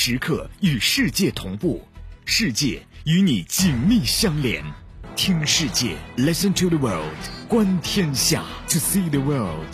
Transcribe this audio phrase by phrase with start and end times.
[0.00, 1.84] 时刻与世界同步，
[2.24, 4.64] 世界与你紧密相连。
[5.16, 7.12] 听世界，Listen to the world，
[7.48, 9.66] 观天下，To see the world。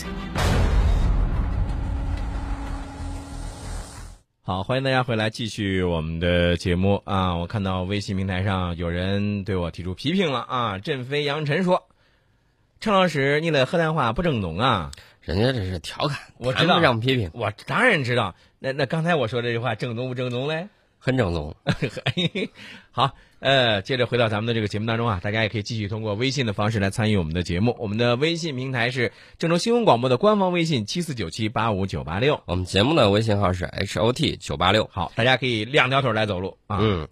[4.40, 7.36] 好，欢迎大家回来继续我们的节目啊！
[7.36, 10.78] 我看到微信平台上有人对我提出批评了啊！
[10.78, 11.86] 振飞杨晨说
[12.80, 14.90] ：“陈老师，你的河南话不正宗啊！”
[15.24, 18.34] 人家这是调侃， 我知道谈不上批评，我当然知道。
[18.58, 20.68] 那那刚才我说这句话正宗不正宗嘞？
[20.98, 21.54] 很正宗。
[22.90, 27.76] 好，呃，接着回到咱们的这个节目当中啊，大家也可以继续通过微信的方式来参与我们的节目。
[27.78, 32.40] 我们的微信平台是郑州新闻广播的官方微信七四九七八五九八六。
[32.46, 34.88] 我们节目的微信号是 H O T 九八六。
[34.90, 36.78] 好，大家可以两条腿来走路啊。
[36.80, 37.06] 嗯，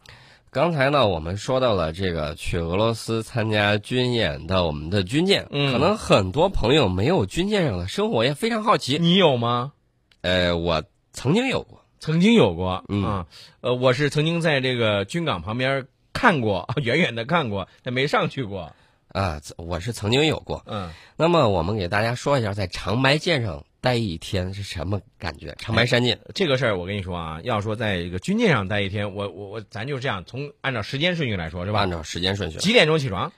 [0.54, 8.98] 刚才呢，我们说到了这个去俄罗斯参加军演的我们的军舰，嗯可能很多朋友没有军舰上的生活，也非常好奇。
[8.98, 9.72] 你有吗？
[10.20, 10.84] 呃，我
[11.14, 11.82] 曾经有过。
[12.00, 13.26] 曾经有过，嗯啊，
[13.62, 18.74] 呃，我是曾经在这个军港旁边看过， 远远的看过，但没上去过。
[19.08, 20.62] 啊，我是曾经有过。
[20.66, 25.54] 嗯，那么我们给大家说一下，在长白舰上待一天是什么感觉？
[25.58, 31.80] 长白山舰，这个事儿我跟你说啊，要说在一个军舰上待一天，我我我，咱就这样，从按照时间顺序来说，是吧？
[31.80, 33.32] 按照时间顺序，几点钟起床？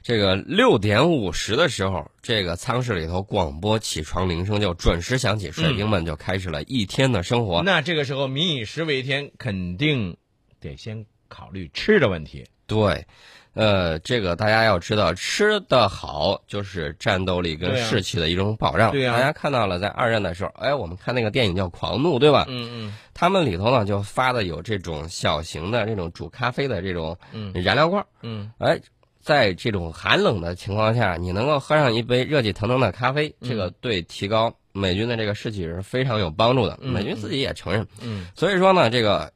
[0.00, 7.60] 这个六点五十的时候，这个舱室里头广播起床铃声就准时响起，水兵们就开始了一天的生活。
[7.64, 10.16] 那这个时候民以食为天，肯定
[10.60, 12.46] 得先考虑吃的问题。
[12.68, 13.04] 对，
[13.54, 18.92] 呃，这个大家要知道，吃的好就是战斗力跟士气的一种保障。
[18.92, 22.44] 对啊大家看到了，在二战的时候，哎，我们看那个电影叫《狂怒》，对吧？
[22.48, 28.78] 嗯嗯他们里头呢就发的有这种小型的这种煮咖啡的这种嗯燃料罐儿，嗯哎。
[29.20, 36.78] 在这种寒冷的情况下，你能够喝上一杯热气腾腾的咖啡，这个对提高美军的这个士气是非常有帮助的。
[36.80, 37.86] 嗯美军自己也承认。
[38.00, 39.30] 嗯所以说呢，这个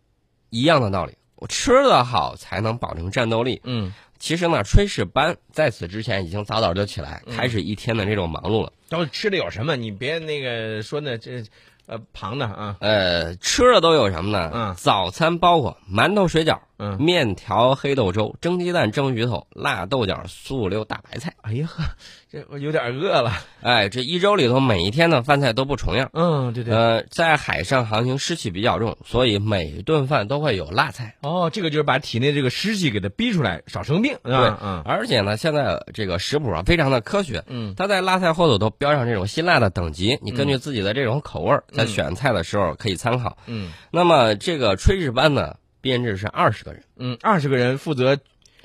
[0.49, 3.61] 一样的道理，我吃的好才能保证战斗力。
[3.65, 8.73] 嗯，其实呢，炊事班在此之前已经早早就起来，嗯开始一天的这种忙碌了。
[8.89, 9.75] 都吃的有什么？
[9.75, 11.43] 你别那个说那这
[11.87, 12.77] 呃旁的啊。
[12.79, 14.53] 呃，吃的都有什么呢？
[14.55, 21.35] 嗯早餐包括馒头、水饺、嗯，面条、黑豆粥、蒸鸡蛋、蒸鱼头、辣豆角、素溜大白菜。
[21.43, 21.85] 哎呀呵，
[22.29, 23.33] 这我有点饿了。
[23.61, 26.11] 哎，这一周里头每一天的饭菜都不重样。
[26.13, 26.75] 嗯，对对。
[26.75, 31.15] 呃，在海上航行湿气比较重，所以每顿饭都会有辣菜。
[31.21, 34.59] 哦，这个就是把体内这个湿气给它逼出来，少生病，是吧？
[34.61, 43.39] 嗯而且呢，现在这个食谱啊非常的科学，嗯它在辣菜后头都标上这种辛辣的等级，你根据自己的这种口味，在选菜的时候可以参考。
[43.47, 48.17] 嗯那么这个炊事班呢，编制是二十个人，嗯，二十个人负责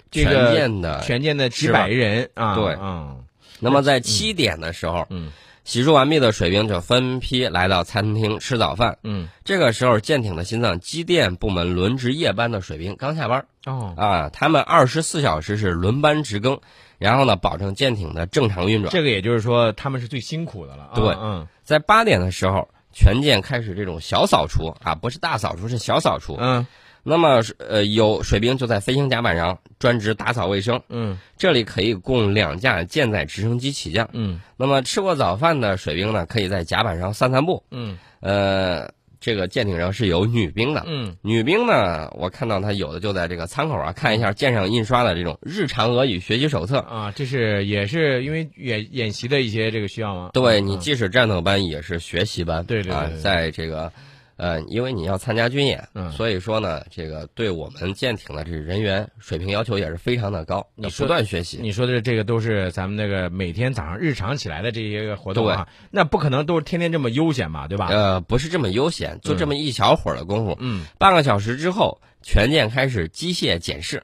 [0.09, 1.01] 这全舰的。
[1.01, 2.55] 全舰的几百人啊。
[2.55, 3.21] 对嗯
[3.59, 5.31] 那么在七点的时候，嗯
[5.65, 8.97] 洗漱完毕的水兵就分批来到餐厅吃早饭。
[9.03, 16.57] 嗯这个时候，舰艇的心脏机电部门轮值夜班的水兵刚下班哦啊，他们二十四小时是轮班值更，
[16.99, 18.91] 然后呢，保证舰艇的正常运转。
[18.91, 20.95] 这个也就是说他们是最辛苦的了啊。
[20.95, 26.37] 对嗯在八点的时候，全舰开始这种小扫除啊，不是大扫除，是小扫除。
[26.39, 26.65] 嗯
[27.07, 34.09] 那么，呃，有水兵就在飞行甲板上专职打扫卫生，嗯这里可以供两架舰载直升机起降。
[34.11, 37.63] 嗯那么，吃过早饭的水兵呢，可以在甲板上散散步。
[37.71, 38.91] 嗯呃，
[39.21, 46.79] 这个舰艇上是有女兵的，嗯女兵呢，我看到她有的就在这个舱口啊看一下舰上印刷的这种日常俄语学习手册。
[46.79, 50.31] 啊，这是也是因为演演习的一些这个需要吗？
[50.33, 52.65] 嗯对你即使战斗班，也是学习班。
[52.65, 53.91] 对，对在这个，
[54.37, 61.57] 呃，因为你要参加军演，嗯所以说呢，这个对我们舰艇的这人员水平要求也是非常的高，你不断学习。
[61.59, 67.87] 你说的这个都是咱们那个每天早上日常起来的这些个活动啊，那不可能都是天天这么悠闲吧，对吧？
[67.89, 74.03] 呃，不是这么悠闲，就这么一小会儿的功夫，嗯半个小时之后，全舰开始机械检视。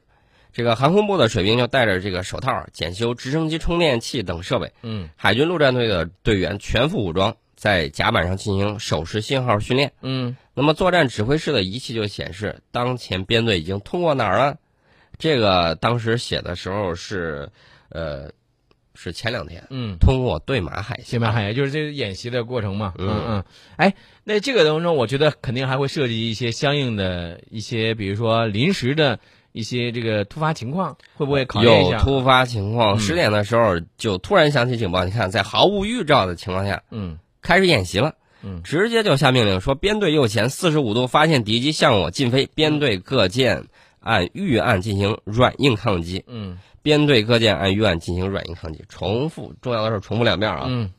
[0.52, 9.90] 这个航空部的水兵就戴着这个手套检修直升机充电器等设备，嗯海军陆战队的队员全副武装，在甲板上进行手势信号训练。
[10.02, 14.58] 嗯那么作战指挥室的仪器就显示，当前编队已经通过哪儿了？
[15.16, 17.48] 这个当时写的时候是，
[17.88, 18.30] 呃，
[18.94, 19.96] 是前两天嗯。
[19.98, 21.12] 通过对马海峡。
[21.12, 22.92] 对马海峡就是这个演习的过程嘛。
[22.98, 23.44] 嗯嗯嗯。
[23.76, 23.94] 哎，
[24.24, 29.18] 那这个当中，我觉得肯定还会涉及一些相应的一些，比如说临时的
[29.52, 31.96] 一些这个突发情况，会不会考验一下？
[31.96, 35.02] 有突发情况，嗯十点的时候就突然响起警报。
[35.02, 43.64] 你看，在毫无预兆的情况下嗯开始演习了，嗯直接就下命令说：编队右前四十五度发现敌机向我进飞，编队各舰
[44.00, 46.24] 按预案进行软硬抗击。
[46.26, 50.64] 嗯编队各舰按预案进行软硬抗击，重复重要的事重复两遍啊。
[50.66, 50.90] 嗯。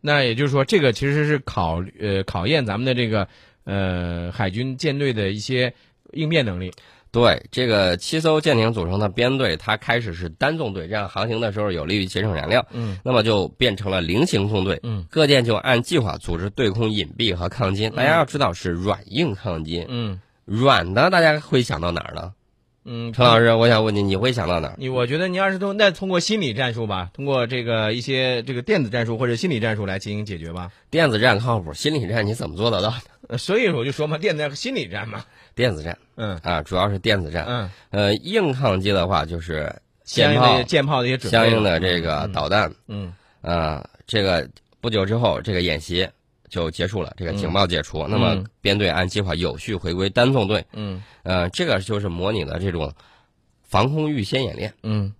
[0.00, 3.26] 那也就是说，这个其实是考呃考验咱们的这个
[3.64, 5.72] 呃海军舰队的一些
[6.12, 6.72] 应变能力。
[7.14, 12.66] 对这个七艘舰艇组成的编队，它开始是单纵队，这样航行的时候有利于节省燃料。
[12.72, 14.80] 嗯，那么就变成了菱形纵队。
[14.82, 17.88] 嗯，各舰就按计划组织对空隐蔽和抗击。
[17.90, 22.32] 大家要知道是软硬抗击，嗯软的大家会想到哪儿呢？
[22.84, 24.74] 嗯，陈老师，我想问你，你会想到哪儿？
[24.78, 30.70] 你我觉得你要是通那通过心理战术吧，通过这个一些这个电子战术或者心理战术来进行解决吧。
[30.90, 32.92] 电子战靠谱，心理战你怎么做得到？
[33.28, 35.24] 呃所以我就说嘛，电子战和心理战嘛。
[35.54, 37.44] 电子战嗯啊，主要是电子战。
[37.48, 42.70] 嗯，呃，硬抗击的话就是相应的舰炮的一些准备相应的这个嗯导弹。
[42.86, 44.46] 嗯啊，这个
[44.82, 46.06] 不久之后，这个演习
[46.54, 50.64] 就结束了，这个警报解除，那么嗯编队按计划有序回归单纵队。
[50.72, 52.92] 嗯呃，这个就是模拟的这种
[53.64, 54.72] 防空预先演练。
[54.84, 55.12] 嗯，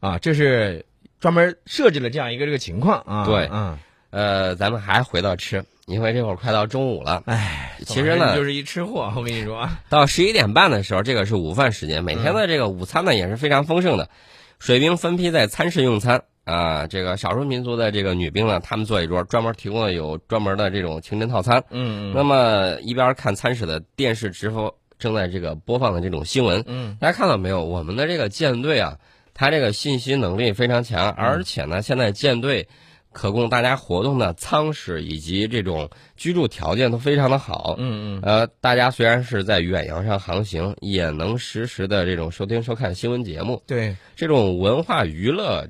[0.00, 0.84] 啊，这是
[1.18, 3.24] 专门设置了这样一个这个情况啊。
[3.24, 3.78] 对嗯，
[4.10, 7.22] 呃，咱们还回到吃，因为这会儿快到中午了。
[7.24, 9.80] 哎，其实呢就是一吃货，我跟你说啊。
[9.88, 14.10] 到十一点半的时候，这个是午饭时间，每天的这个午餐呢也是非常丰盛的，
[14.58, 16.24] 水兵分批在餐室用餐。
[16.44, 21.62] 啊，这个少数民族的这个女兵呢，他们坐一桌，专门提供了有专门的这种清真套餐。
[21.70, 27.64] 嗯嗯那么一边看餐室的电视直播，正在这个播放的这种新闻，嗯大家看到没有？
[27.64, 28.98] 我们的这个舰队啊，
[29.34, 32.68] 它这个信息能力非常强，而且呢，现在舰队
[33.12, 37.76] 可供大家活动的舱室以及这种居住条件都非常的好。
[37.78, 45.68] 嗯嗯呃，大家虽然是在远洋上航行，也能实时的这种收听收看新闻节目，对，这种文化娱乐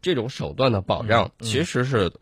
[0.00, 2.12] 这种手段的保障，其实是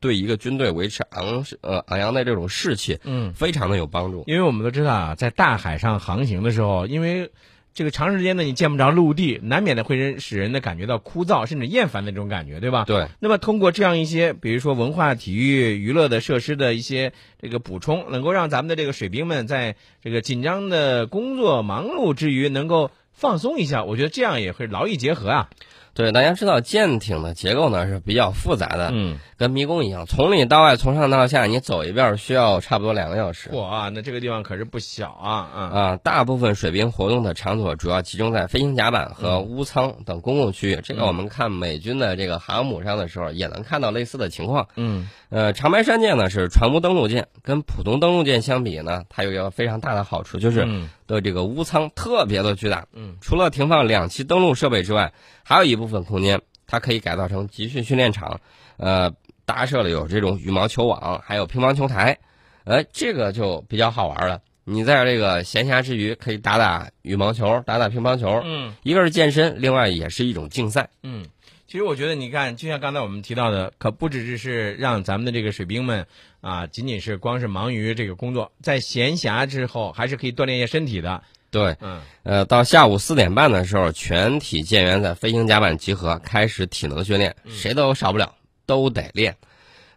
[0.00, 4.24] 对一个军队维持昂呃昂扬的这种士气嗯，非常的有帮助。
[4.26, 7.30] 因为我们都知道啊，在大海上航行的时候，因为
[7.74, 12.84] 这个长时间的你见不着陆地，难免的会人使人的感觉到枯燥甚至厌烦的这种感觉，对吧？
[12.86, 23.84] 对，那么通过这样一些，比如说文化、体育、娱乐的设施的一些这个补充，能够让咱们的这个水兵们在这个紧张的工作忙碌之余，能够放松一下。
[23.84, 25.50] 我觉得这样也会劳逸结合啊。
[25.96, 33.50] 对，大家知道舰艇的结构呢是比较复杂的，嗯，跟迷宫一样，从里到外，从上到下，你走一遍需要差不多两个小时。
[33.52, 35.60] 哇啊，那这个地方可是不小啊啊！
[35.60, 40.80] 啊，大部分水兵活动的场所主要集中在飞行甲板和屋舱等公共区域。
[40.82, 44.68] 这个我们看美军的这个航母上的时候，也能看到类似的情况。
[44.76, 52.86] 嗯呃，长白山舰呢是船坞登陆舰，跟普通登陆舰相比呢，它有一个非常大的好处，就是嗯的这个屋舱特别的巨大。
[52.94, 55.12] 嗯除了停放两栖登陆设备之外，
[55.44, 58.40] 还有一部分空间，它可以改造成集训训练场，
[58.76, 59.12] 呃，
[59.46, 62.18] 搭设了有这种羽毛球网，还有乒乓球台，
[62.64, 64.42] 呃，这个就比较好玩了。
[64.64, 70.90] 你在这个闲暇之余，可以打打羽毛球，打打乒乓球，嗯一个是健身，另外也是一种竞赛。
[71.02, 71.24] 嗯。
[71.68, 76.06] 其实我觉得，你看，就像刚才我们提到的，可不只是是让咱们的这个水兵们
[76.40, 81.24] 啊，仅仅是光是忙于这个工作，在闲暇之后，还是可以锻炼一下身体的。
[81.50, 88.32] 对，嗯呃，到下午四点半的时候，全体舰员在飞行甲板集合，开始体能训练，谁都少不了，
[88.66, 89.36] 都得练。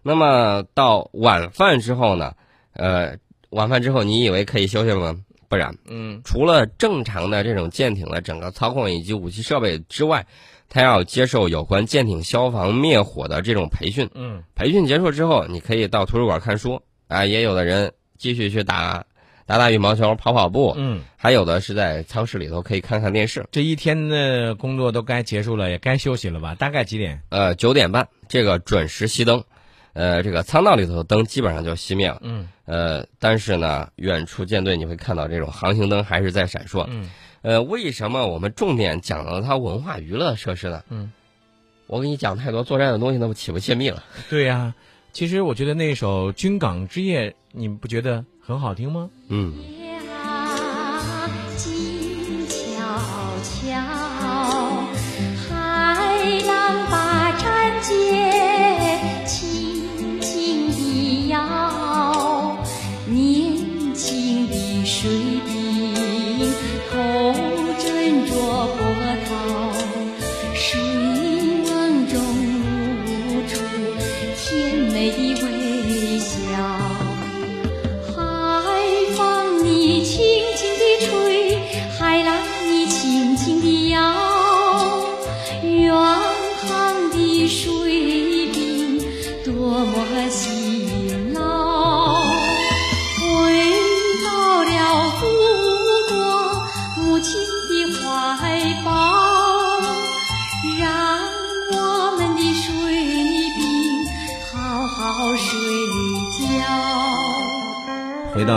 [0.01, 2.33] 那么到晚饭之后呢？
[2.73, 3.17] 呃，
[3.49, 5.19] 晚饭之后，你以为可以休息了吗？
[5.49, 10.25] 不然，嗯除了正常的这种舰艇的整个操控以及武器设备之外，
[10.69, 14.07] 他要接受有关舰艇消防灭火的这种培训。
[14.13, 19.03] 嗯培训结束之后，你可以到图书馆看书啊，也有的人继续去打
[19.47, 23.43] 打打羽毛球、跑跑步，嗯，还有的是在舱室里头可以看看电视。
[23.51, 26.53] 这一天的工作都该结束了，也该休息了吧？
[26.53, 27.19] 大概几点？
[27.29, 29.43] 呃，九点半这个准时熄灯，
[29.91, 32.19] 呃，这个舱道里头的灯基本上就熄灭了。
[32.21, 36.85] 嗯呃，但是呢，远处舰队你会看到这种航行灯还是在闪烁。
[36.87, 37.09] 嗯
[37.41, 40.83] 呃，为什么我们重点讲了它文化娱乐设施呢？
[40.89, 41.11] 嗯，
[41.87, 44.03] 我给你讲太多作战的东西，那不岂不泄密了？
[44.29, 44.75] 对呀、
[45.13, 49.09] 其实我觉得那首《军港之夜》，你不觉得很好听吗？
[49.29, 49.55] 嗯。
[49.81, 52.85] 呀，静悄
[53.41, 53.98] 悄，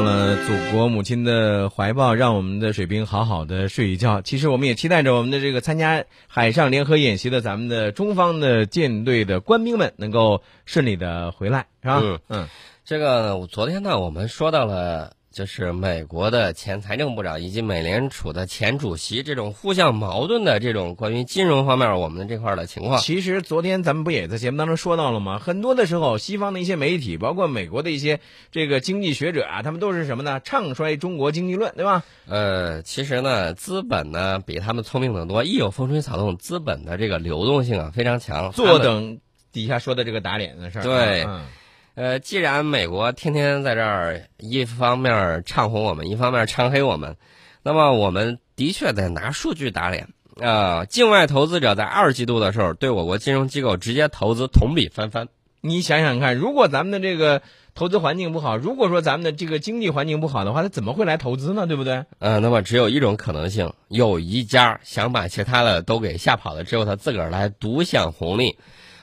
[0.00, 4.22] 祖国母亲的怀抱，让我们的水兵好好的睡一觉。
[4.22, 12.00] 其实我们也期待着我们的这个参加海上联合演习的咱们的中方的舰队的官兵们能够顺利的回来，是吧？
[12.02, 12.48] 嗯嗯
[12.86, 23.00] 这个昨天呢，我们说到了，就是美国的前财政部长以及美联储的前主席这种互相矛盾的这种关于金融方面我们这块儿的情况。
[23.00, 25.38] 其实昨天咱们不也在节目当中说到了吗？
[25.38, 28.20] 很多的时候，西方的一些媒体，包括美国的一些
[28.50, 30.38] 这个经济学者啊，他们都是什么呢？
[30.44, 32.04] 唱衰中国经济论，对吧？
[32.28, 38.52] 呃，其实呢，资本呢比他们聪明得多，一有风吹草动，资本的这个流动性啊非常强。
[38.52, 39.18] 坐等
[39.50, 40.82] 底下说的这个打脸的事儿。
[40.82, 41.46] 对嗯
[41.94, 47.16] 呃，既然美国天天在这儿一方面唱红我们，一方面唱黑我们，
[47.62, 50.08] 那么我们的确得拿数据打脸
[50.40, 55.28] 啊、境外投资者在二季度的时候对我国金融机构直接投资同比翻番。
[55.60, 57.42] 你想想看，如果咱们的这个
[57.74, 61.66] 投资环境不好，如果说咱们的这个经济环境不好的话，他怎么会来投资呢？
[61.66, 62.04] 对不对？
[62.18, 68.56] 呃，那么只有一种可能性，有一家想把其他的都给吓跑了，只有他自个儿来独享红利。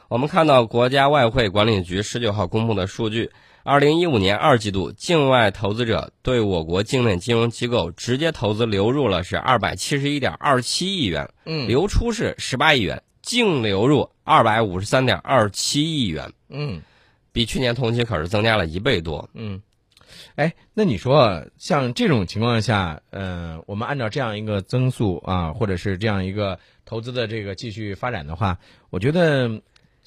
[0.10, 3.30] 我们看到国家外汇管理局十九号公布的数据，
[3.62, 16.82] 二零一五年二季度境外投资者对我国境内金融机构直接投资流入了是二百七十一点二七亿元，嗯流出是十八亿元，净流入二百五十三点二七亿元，嗯
[17.32, 19.30] 比去年同期可是增加了一倍多。
[19.36, 19.62] 嗯。
[20.34, 28.58] 哎，那你说像这种情况下，呃，我们按照这样一个增速啊，或者是这样一个投资的这个继续发展的话，
[28.90, 29.62] 我觉得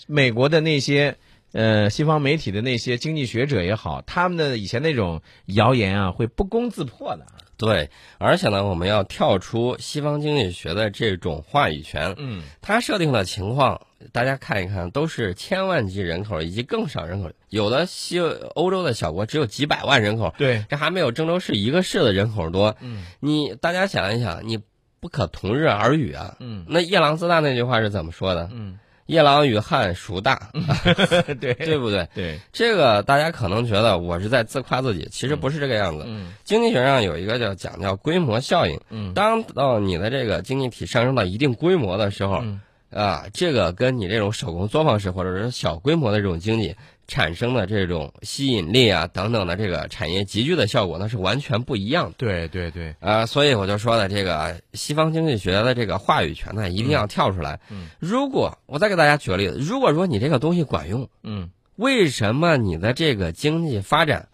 [0.07, 1.17] 美国的那些
[1.53, 7.27] 呃西方媒体的那些经济学者也好，他们的以前那种谣言啊，会不攻自破的。
[7.59, 22.77] 对，而且呢，我们要跳出西方经济学的这种话语权，嗯它设定的情况，大家看一看，都是千万级人口以及更少人口，有的西欧洲的小国只有几百万人口，对，这还没有郑州市一个市的人口多。
[22.81, 24.59] 嗯你大家想一想，你
[24.99, 26.35] 不可同日而语啊。
[26.41, 28.49] 嗯那夜郎自大那句话是怎么说的？
[28.53, 30.51] 嗯，夜郎与汉孰大？
[31.41, 32.09] 对对不对？
[32.15, 36.05] 对，这个大家可能觉得我是在自夸自己，其实不是这个样子。
[36.07, 38.79] 嗯经济学上有一个叫讲叫规模效应。
[38.91, 42.61] 嗯当到你的这个经济体上升到一定规模的时候，嗯
[42.93, 52.15] 啊，这个跟你这种手工作坊式或者是小规模的这种经济产生的这种吸引力啊等等的这个产业集聚的效果，那是完全不一样的。
[52.19, 57.61] 对对对，啊，所以我就说呢，这个西方经济学的这个话语权呢，一定要跳出来。
[57.71, 64.29] 嗯如果我再给大家举个例子，如果说你这个东西管用，嗯为什么你的这个经济发展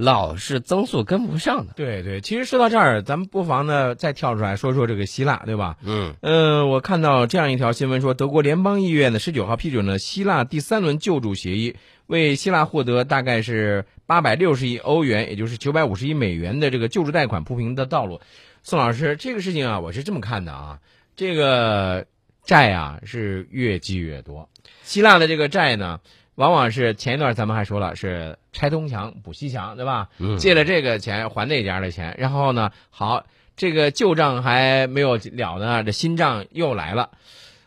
[0.00, 1.74] 老是增速跟不上的？
[1.76, 2.20] 对对。
[2.20, 5.76] 其实说到这儿，咱们不妨呢再跳出来说说这个希腊，对吧？
[5.84, 11.76] 嗯嗯，我看到这样一条新闻说，德国联邦议院呢十九号批准了希腊第三轮救助协议，
[12.06, 18.20] 为希腊获得大概是八百六十亿欧元，也就是九百五十亿美元的这个救助贷款铺平的道路。
[18.62, 20.78] 宋老师，这个事情啊，我是这么看的啊，
[21.16, 22.06] 这个
[22.44, 24.48] 债啊是越积越多，
[24.82, 26.00] 希腊的这个债呢。
[26.40, 30.08] 往往是前一段咱们还说了是拆东墙补西墙，对吧？
[30.18, 37.10] 嗯借了这个钱还那家的钱，然后呢，好，这个旧账还没有了呢，这新账又来了，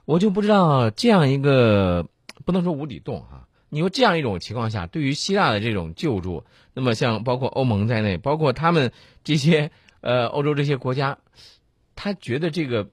[0.05, 2.07] 我就不知道这样一个
[2.45, 8.91] 不能说无底洞哈、你说这样一种情况下，对于希腊的这种救助，那么像包括欧盟在内，包括他们
[9.23, 9.69] 这些
[10.01, 11.19] 呃欧洲这些国家，
[11.95, 12.89] 他觉得这个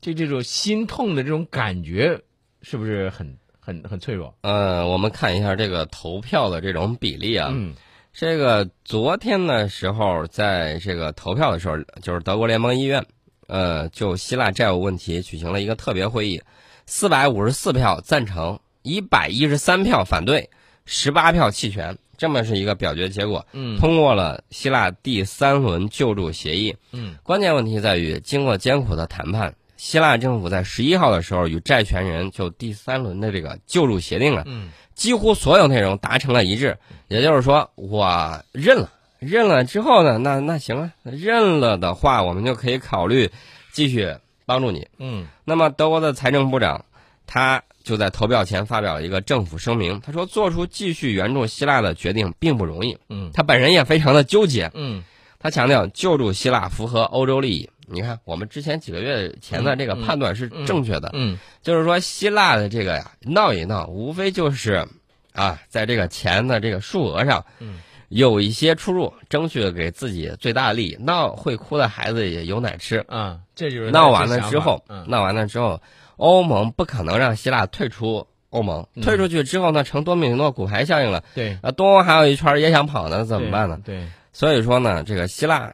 [0.00, 2.22] 这这种心痛的这种感觉
[2.62, 3.36] 是不是很
[3.70, 4.34] 很很脆弱？
[4.40, 7.50] 呃，我们看一下这个投票的这种比例啊。
[7.52, 7.72] 嗯
[8.12, 13.06] 这个昨天的时候，在这个投票的时候，就是德国联邦议院，
[13.46, 16.42] 呃，就希腊债务问题举行了一个特别会议，
[16.86, 20.50] 四百五十四票赞成，一百一十三票反对，
[20.84, 26.74] 十八票弃权，这么是一个表决结果，嗯通过了希腊第三轮救助协议。
[26.90, 36.76] 嗯关键问题在于，经过艰苦的谈判，希腊政府在十一号的时候与债权人就第三轮的这个救助协定啊，嗯几乎所有内容达成了一致。
[37.08, 43.30] 也就是说，我认了，认了之后呢，那那行啊，认了的话，我们就可以考虑
[43.72, 44.86] 继续帮助你。
[44.98, 46.84] 嗯那么，德国的财政部长
[47.26, 54.70] 他就在投票前发表了一个政府声明，他说，做出继续援助希腊的决定并不容易，嗯他本人也非常的纠结。
[54.74, 55.02] 嗯
[55.38, 57.70] 他强调，救助希腊符合欧洲利益。
[57.92, 64.86] 你看，我们之前几个月前的这个判断是正确的，嗯就是说希腊的这个呀闹一闹，无非就是
[65.32, 70.96] 啊，在这个钱的这个数额上，嗯，有一些出入，争取给自己最大的利益。
[71.00, 73.04] 闹会哭的孩子也有奶吃。
[73.08, 75.80] 啊，这就是闹完了之后，嗯闹完了之后，
[76.16, 81.22] 欧盟不可能让希腊退出欧盟，嗯退出去之后呢，成多米诺骨牌效应了。
[81.34, 83.78] 对啊，东欧还有一圈也想跑呢，怎么办呢？
[83.84, 85.72] 对，所以说呢，这个希腊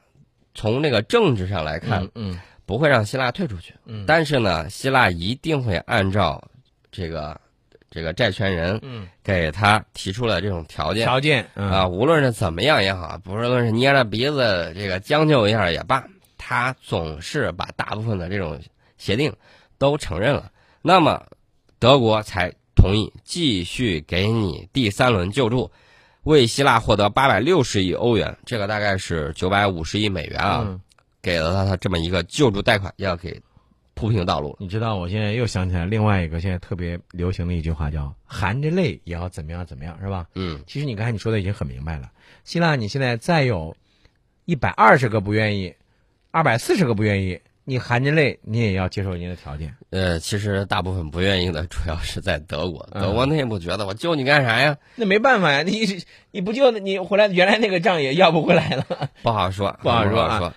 [0.56, 2.40] 从这个政治上来看，嗯嗯。
[2.64, 4.04] 不会让希腊退出去，嗯。
[4.08, 6.42] 但是呢，希腊一定会按照
[6.90, 7.40] 这个
[7.88, 11.04] 这个债权人嗯，给他提出了这种条件。
[11.04, 11.70] 条件嗯。
[11.70, 16.04] 啊，无论是怎么样也好，不论是捏着鼻子这个将就一下也罢，
[16.36, 18.60] 他总是把大部分的这种
[18.98, 19.32] 协定
[19.78, 20.50] 都承认了，
[20.82, 21.24] 那么
[21.78, 25.70] 德国才同意继续给你第三轮救助，
[26.26, 30.80] 为希腊获得八百六十亿欧元，这个大概是九百五十亿美元啊，嗯
[31.22, 33.40] 给了他这么一个救助贷款，要给
[33.94, 34.56] 铺平道路。
[34.58, 40.26] 你知道，我现在又想起来另外一个现在特别流行的一句话，叫“含着泪也要怎么样怎么样”，是吧？
[40.34, 42.10] 嗯其实你刚才你说的已经很明白了。
[42.42, 43.76] 希腊，你现在再有
[44.46, 45.72] 一百二十个不愿意，
[46.32, 49.74] 二百四十个不愿意，你含着泪你也要接受人家的条件。
[49.90, 54.76] 呃，其实大部分不愿意的主要是在德国，嗯德国内部觉得我救你干啥呀？
[54.94, 55.84] 那没办法呀，你
[56.30, 59.10] 你不救，你回来原来那个账也要不回来了。
[59.22, 60.54] 不好说，不好说啊说。